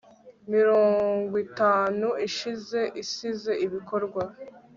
mirongwitanu 0.51 2.07
ishize 2.27 2.79
isize 3.01 3.51
ibikorwa 3.65 4.23